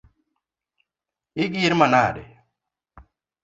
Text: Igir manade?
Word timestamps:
Igir 1.43 1.73
manade? 1.79 2.25